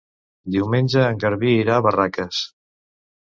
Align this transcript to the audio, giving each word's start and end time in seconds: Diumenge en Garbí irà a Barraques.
Diumenge 0.53 1.03
en 1.09 1.19
Garbí 1.25 1.53
irà 1.65 1.77
a 1.81 1.85
Barraques. 1.89 2.43